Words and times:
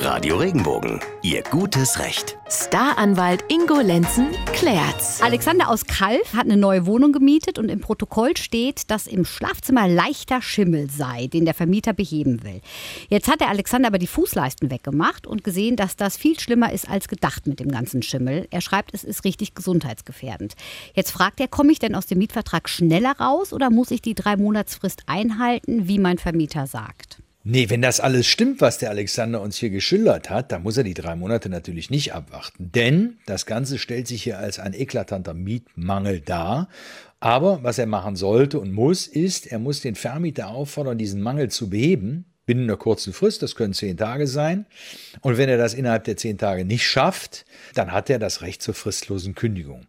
Radio 0.00 0.36
Regenbogen, 0.36 1.00
Ihr 1.22 1.42
gutes 1.42 1.98
Recht. 1.98 2.38
Staranwalt 2.48 3.44
Ingo 3.48 3.80
Lenzen 3.80 4.28
klärt's. 4.52 5.20
Alexander 5.20 5.68
aus 5.68 5.86
Kalf 5.86 6.34
hat 6.34 6.44
eine 6.44 6.56
neue 6.56 6.86
Wohnung 6.86 7.12
gemietet 7.12 7.58
und 7.58 7.68
im 7.68 7.80
Protokoll 7.80 8.36
steht, 8.36 8.92
dass 8.92 9.08
im 9.08 9.24
Schlafzimmer 9.24 9.88
leichter 9.88 10.40
Schimmel 10.40 10.88
sei, 10.88 11.26
den 11.26 11.44
der 11.44 11.52
Vermieter 11.52 11.94
beheben 11.94 12.44
will. 12.44 12.60
Jetzt 13.08 13.28
hat 13.28 13.40
der 13.40 13.48
Alexander 13.48 13.88
aber 13.88 13.98
die 13.98 14.06
Fußleisten 14.06 14.70
weggemacht 14.70 15.26
und 15.26 15.42
gesehen, 15.42 15.74
dass 15.74 15.96
das 15.96 16.16
viel 16.16 16.38
schlimmer 16.38 16.72
ist 16.72 16.88
als 16.88 17.08
gedacht 17.08 17.48
mit 17.48 17.58
dem 17.58 17.72
ganzen 17.72 18.02
Schimmel. 18.02 18.46
Er 18.52 18.60
schreibt, 18.60 18.94
es 18.94 19.02
ist 19.02 19.24
richtig 19.24 19.56
gesundheitsgefährdend. 19.56 20.54
Jetzt 20.94 21.10
fragt 21.10 21.40
er, 21.40 21.48
komme 21.48 21.72
ich 21.72 21.80
denn 21.80 21.96
aus 21.96 22.06
dem 22.06 22.18
Mietvertrag 22.18 22.68
schneller 22.68 23.18
raus 23.18 23.52
oder 23.52 23.68
muss 23.68 23.90
ich 23.90 24.00
die 24.00 24.14
drei 24.14 24.36
Monatsfrist 24.36 25.02
einhalten, 25.06 25.88
wie 25.88 25.98
mein 25.98 26.18
Vermieter 26.18 26.68
sagt? 26.68 27.07
Nee, 27.50 27.70
wenn 27.70 27.80
das 27.80 27.98
alles 27.98 28.26
stimmt, 28.26 28.60
was 28.60 28.76
der 28.76 28.90
Alexander 28.90 29.40
uns 29.40 29.56
hier 29.56 29.70
geschildert 29.70 30.28
hat, 30.28 30.52
dann 30.52 30.64
muss 30.64 30.76
er 30.76 30.84
die 30.84 30.92
drei 30.92 31.16
Monate 31.16 31.48
natürlich 31.48 31.88
nicht 31.88 32.12
abwarten. 32.12 32.70
Denn 32.74 33.16
das 33.24 33.46
Ganze 33.46 33.78
stellt 33.78 34.06
sich 34.06 34.22
hier 34.22 34.38
als 34.38 34.58
ein 34.58 34.74
eklatanter 34.74 35.32
Mietmangel 35.32 36.20
dar. 36.20 36.68
Aber 37.20 37.62
was 37.62 37.78
er 37.78 37.86
machen 37.86 38.16
sollte 38.16 38.60
und 38.60 38.70
muss, 38.70 39.06
ist, 39.06 39.46
er 39.46 39.60
muss 39.60 39.80
den 39.80 39.94
Vermieter 39.94 40.48
auffordern, 40.48 40.98
diesen 40.98 41.22
Mangel 41.22 41.48
zu 41.50 41.70
beheben. 41.70 42.26
Binnen 42.44 42.64
einer 42.64 42.76
kurzen 42.76 43.14
Frist, 43.14 43.42
das 43.42 43.54
können 43.54 43.72
zehn 43.72 43.96
Tage 43.96 44.26
sein. 44.26 44.66
Und 45.22 45.38
wenn 45.38 45.48
er 45.48 45.56
das 45.56 45.72
innerhalb 45.72 46.04
der 46.04 46.18
zehn 46.18 46.36
Tage 46.36 46.66
nicht 46.66 46.86
schafft, 46.86 47.46
dann 47.72 47.92
hat 47.92 48.10
er 48.10 48.18
das 48.18 48.42
Recht 48.42 48.60
zur 48.60 48.74
fristlosen 48.74 49.34
Kündigung 49.34 49.86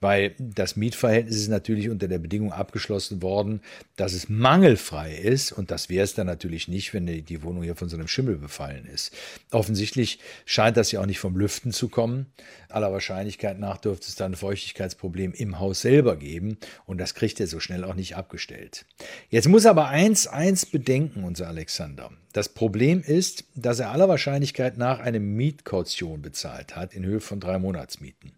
weil 0.00 0.34
das 0.38 0.76
Mietverhältnis 0.76 1.36
ist 1.36 1.48
natürlich 1.48 1.88
unter 1.88 2.08
der 2.08 2.18
Bedingung 2.18 2.52
abgeschlossen 2.52 3.22
worden, 3.22 3.60
dass 3.96 4.12
es 4.12 4.28
mangelfrei 4.28 5.14
ist 5.14 5.52
und 5.52 5.70
das 5.70 5.88
wäre 5.88 6.04
es 6.04 6.14
dann 6.14 6.26
natürlich 6.26 6.68
nicht, 6.68 6.92
wenn 6.92 7.06
die 7.06 7.42
Wohnung 7.42 7.62
hier 7.62 7.76
von 7.76 7.88
so 7.88 7.96
einem 7.96 8.08
Schimmel 8.08 8.36
befallen 8.36 8.86
ist. 8.86 9.14
Offensichtlich 9.50 10.18
scheint 10.44 10.76
das 10.76 10.92
ja 10.92 11.00
auch 11.00 11.06
nicht 11.06 11.18
vom 11.18 11.36
Lüften 11.36 11.72
zu 11.72 11.88
kommen. 11.88 12.26
Aller 12.68 12.92
Wahrscheinlichkeit 12.92 13.58
nach 13.58 13.78
dürfte 13.78 14.08
es 14.08 14.16
dann 14.16 14.32
ein 14.32 14.36
Feuchtigkeitsproblem 14.36 15.32
im 15.32 15.58
Haus 15.58 15.80
selber 15.80 16.16
geben 16.16 16.58
und 16.84 16.98
das 16.98 17.14
kriegt 17.14 17.40
er 17.40 17.46
so 17.46 17.60
schnell 17.60 17.84
auch 17.84 17.94
nicht 17.94 18.16
abgestellt. 18.16 18.84
Jetzt 19.30 19.48
muss 19.48 19.66
aber 19.66 19.88
eins, 19.88 20.26
eins 20.26 20.66
bedenken, 20.66 21.24
unser 21.24 21.48
Alexander. 21.48 22.10
Das 22.36 22.50
Problem 22.50 23.02
ist, 23.02 23.44
dass 23.54 23.80
er 23.80 23.92
aller 23.92 24.10
Wahrscheinlichkeit 24.10 24.76
nach 24.76 24.98
eine 24.98 25.20
Mietkaution 25.20 26.20
bezahlt 26.20 26.76
hat 26.76 26.92
in 26.92 27.02
Höhe 27.02 27.20
von 27.20 27.40
drei 27.40 27.58
Monatsmieten. 27.58 28.32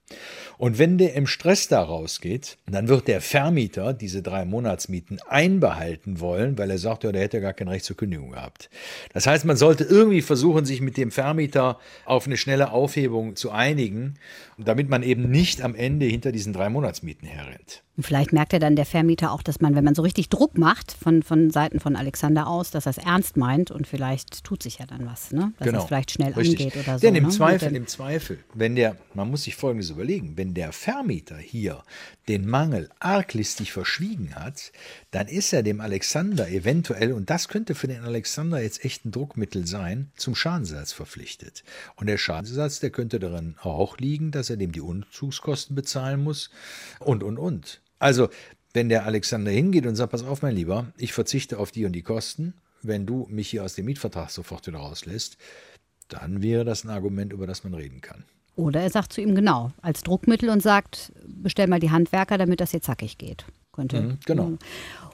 Und 0.56 0.79
wenn 0.79 0.98
der 0.98 1.14
im 1.14 1.27
Stress 1.27 1.48
da 1.69 1.83
rausgeht, 1.83 2.59
dann 2.67 2.89
wird 2.89 3.09
der 3.09 3.23
Vermieter 3.23 3.95
diese 3.95 4.21
drei 4.21 4.45
Monatsmieten 4.45 5.19
einbehalten 5.27 6.21
wollen, 6.21 6.59
weil 6.59 6.71
er 6.71 6.77
sagt, 6.77 7.05
ja, 7.05 7.13
der 7.13 7.23
hätte 7.23 7.41
gar 7.41 7.55
kein 7.55 7.69
Recht 7.69 7.87
zur 7.87 7.97
Kündigung 7.97 8.33
gehabt. 8.33 8.69
Das 9.15 9.27
heißt, 9.27 9.47
man 9.47 9.57
sollte 9.57 9.85
irgendwie 9.85 10.21
versuchen, 10.21 10.67
sich 10.67 10.83
mit 10.83 10.99
dem 10.99 11.11
Vermieter 11.11 11.79
auf 12.05 12.27
eine 12.27 12.37
schnelle 12.37 12.71
Aufhebung 12.71 13.35
zu 13.35 13.51
einigen, 13.51 14.19
damit 14.59 14.91
man 14.91 15.03
eben 15.03 15.31
nicht 15.31 15.63
am 15.63 15.75
Ende 15.75 16.05
hinter 16.05 16.33
diesen 16.33 16.53
drei 16.53 16.69
Monatsmieten 16.69 17.27
herrennt. 17.27 17.83
Und 17.99 18.05
vielleicht 18.05 18.33
merkt 18.33 18.53
er 18.53 18.61
dann 18.61 18.77
der 18.77 18.87
Vermieter 18.87 19.33
auch, 19.33 19.43
dass 19.43 19.61
man, 19.61 19.75
wenn 19.75 19.83
man 19.83 19.97
so 19.97 20.03
richtig 20.03 20.29
Druck 20.29 20.57
macht 20.57 20.93
von, 20.93 21.25
von 21.25 21.51
Seiten 21.51 21.81
von 21.81 21.97
Alexander 21.97 22.47
aus, 22.47 22.71
dass 22.71 22.87
er 22.87 22.91
es 22.91 22.99
ernst 22.99 23.37
meint 23.37 23.73
und 23.73 23.89
vielleicht 23.89 24.45
tut 24.45 24.63
sich 24.63 24.79
ja 24.79 24.87
dann 24.87 25.05
was, 25.05 25.33
ne? 25.33 25.53
dass 25.59 25.67
genau. 25.67 25.81
es 25.81 25.87
vielleicht 25.87 26.13
schnell 26.13 26.33
richtig. 26.33 26.61
angeht 26.61 26.77
oder 26.77 26.97
so. 26.97 27.01
Denn 27.01 27.17
im 27.17 27.25
ne? 27.25 27.31
Zweifel, 27.31 27.75
im 27.75 27.89
Zweifel, 27.89 28.39
wenn 28.55 28.77
der, 28.77 28.97
man 29.15 29.29
muss 29.29 29.43
sich 29.43 29.57
Folgendes 29.57 29.91
überlegen, 29.91 30.37
wenn 30.37 30.55
der 30.55 30.71
Vermieter 30.71 31.39
hier 31.39 31.83
den 32.29 32.47
Mangel 32.47 32.89
arglistig 33.01 33.73
verschwiegen 33.73 34.37
hat, 34.37 34.71
dann 35.11 35.27
ist 35.27 35.53
er 35.53 35.65
dem 35.65 35.81
Alexander 35.81 36.49
eventuell, 36.49 37.13
und 37.13 37.31
das 37.31 37.49
könnte 37.49 37.75
für 37.75 37.89
den 37.89 38.05
Alexander 38.05 38.63
jetzt 38.63 38.85
echt 38.85 39.07
ein 39.07 39.11
Druckmittel 39.11 39.67
sein, 39.67 40.13
zum 40.17 40.37
Schadensersatz 40.37 40.93
verpflichtet. 40.93 41.65
Und 41.97 42.07
der 42.07 42.19
Schadensersatz, 42.19 42.79
der 42.79 42.91
könnte 42.91 43.19
darin 43.19 43.57
auch 43.61 43.99
liegen, 43.99 44.31
dass 44.31 44.51
er 44.51 44.57
dem 44.57 44.71
die 44.71 44.83
Umzugskosten 44.83 45.75
bezahlen 45.75 46.23
muss 46.23 46.51
und, 47.01 47.25
und, 47.25 47.39
und. 47.39 47.81
Also, 47.99 48.29
wenn 48.73 48.89
der 48.89 49.07
Alexander 49.07 49.51
hingeht 49.51 49.86
und 49.86 49.97
sagt, 49.97 50.13
pass 50.13 50.25
auf, 50.25 50.42
mein 50.42 50.55
Lieber, 50.55 50.92
ich 50.97 51.13
verzichte 51.13 51.59
auf 51.59 51.70
die 51.70 51.85
und 51.85 51.92
die 51.92 52.03
Kosten, 52.03 52.55
wenn 52.83 53.07
du 53.07 53.27
mich 53.31 53.48
hier 53.48 53.64
aus 53.64 53.75
dem 53.75 53.86
Mietvertrag 53.86 54.31
sofort 54.31 54.67
wieder 54.67 54.79
rauslässt, 54.79 55.36
dann 56.08 56.42
wäre 56.42 56.64
das 56.64 56.85
ein 56.85 56.91
Argument, 56.91 57.33
über 57.33 57.47
das 57.47 57.64
man 57.64 57.75
reden 57.75 58.01
kann. 58.01 58.25
Oder 58.57 58.81
er 58.81 58.91
sagt 58.91 59.13
zu 59.13 59.20
ihm 59.20 59.35
genau, 59.35 59.70
als 59.83 60.03
Druckmittel 60.03 60.48
und 60.48 60.63
sagt, 60.63 61.13
bestell 61.27 61.69
mal 61.69 61.81
die 61.81 61.91
Handwerker, 61.91 62.39
damit 62.39 62.61
das 62.61 62.73
hier 62.73 62.83
zackig 62.83 63.17
geht. 63.17 63.45
Könnte. 63.73 64.01
Mhm, 64.01 64.19
genau. 64.27 64.53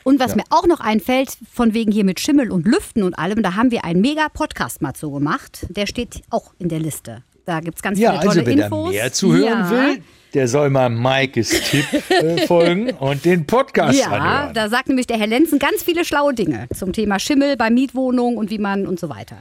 Und 0.05 0.21
was 0.21 0.31
ja. 0.31 0.37
mir 0.39 0.45
auch 0.49 0.67
noch 0.67 0.81
einfällt, 0.81 1.37
von 1.53 1.75
wegen 1.75 1.93
hier 1.93 2.05
mit 2.05 2.21
Schimmel 2.21 2.51
und 2.51 2.67
Lüften 2.67 3.03
und 3.03 3.13
allem, 3.19 3.43
da 3.43 3.55
haben 3.55 3.71
wir 3.71 3.85
einen 3.85 4.01
mega 4.01 4.31
Podcast 4.31 4.81
mal 4.81 4.97
so 4.97 5.11
gemacht. 5.11 5.67
Der 5.69 5.87
steht 5.87 6.23
auch 6.31 6.55
in 6.59 6.71
der 6.71 6.79
Liste. 6.81 7.23
Da 7.45 7.61
gibt 7.61 7.77
es 7.77 7.83
ganz 7.83 7.99
ja, 7.99 8.13
viele 8.13 8.23
tolle 8.23 8.41
also, 8.41 8.47
wer 8.47 8.65
Infos. 8.65 8.85
Da 8.87 8.91
mehr 8.91 9.13
zuhören 9.13 9.61
ja. 9.61 9.71
will, 9.71 10.03
der 10.35 10.49
soll 10.49 10.71
mal 10.71 10.91
Maikes 10.91 11.51
Tipp 11.71 11.87
äh, 12.11 12.47
folgen 12.47 12.91
und 12.91 13.25
den 13.25 13.47
Podcast 13.47 13.99
ja, 13.99 14.07
anhören. 14.07 14.47
Ja, 14.47 14.53
da 14.53 14.69
sagt 14.69 14.89
nämlich 14.89 15.07
der 15.07 15.19
Herr 15.19 15.27
Lenzen 15.27 15.59
ganz 15.59 15.83
viele 15.83 16.05
schlaue 16.05 16.35
Dinge 16.35 16.67
zum 16.75 16.93
Thema 16.93 17.19
Schimmel 17.19 17.57
bei 17.57 17.71
Mietwohnungen 17.71 18.37
und 18.37 18.51
wie 18.51 18.59
man 18.59 18.87
und 18.87 18.99
so 18.99 19.09
weiter. 19.09 19.37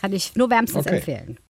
Kann 0.00 0.12
ich 0.12 0.36
nur 0.36 0.50
wärmstens 0.50 0.86
okay. 0.86 0.96
empfehlen. 0.96 1.38